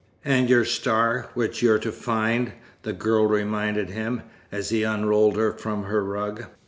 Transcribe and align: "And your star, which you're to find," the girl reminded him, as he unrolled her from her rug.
"And 0.25 0.49
your 0.49 0.65
star, 0.65 1.29
which 1.35 1.61
you're 1.61 1.77
to 1.77 1.91
find," 1.91 2.53
the 2.81 2.91
girl 2.91 3.27
reminded 3.27 3.91
him, 3.91 4.23
as 4.51 4.69
he 4.69 4.81
unrolled 4.81 5.37
her 5.37 5.51
from 5.53 5.83
her 5.83 6.03
rug. 6.03 6.45